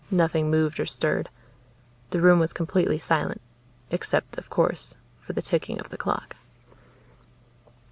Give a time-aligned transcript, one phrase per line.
[0.09, 1.29] Nothing moved or stirred.
[2.09, 3.39] The room was completely silent,
[3.91, 6.37] except, of course, for the ticking of the clock.